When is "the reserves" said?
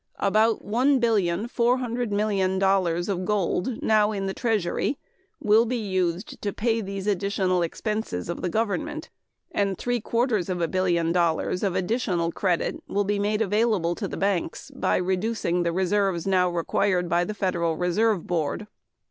15.61-16.25